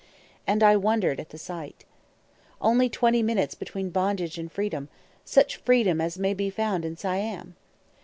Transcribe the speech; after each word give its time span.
And 0.47 0.63
I 0.63 0.77
wondered 0.77 1.19
at 1.19 1.29
the 1.29 1.37
sight. 1.37 1.85
Only 2.59 2.89
twenty 2.89 3.21
minutes 3.21 3.53
between 3.53 3.91
bondage 3.91 4.39
and 4.39 4.51
freedom, 4.51 4.89
such 5.23 5.57
freedom 5.57 6.01
as 6.01 6.17
may 6.17 6.33
be 6.33 6.49
found 6.49 6.85
in 6.85 6.97
Siam! 6.97 7.55